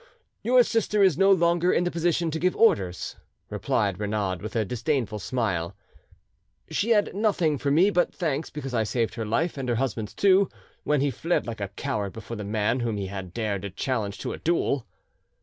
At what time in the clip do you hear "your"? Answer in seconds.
0.41-0.63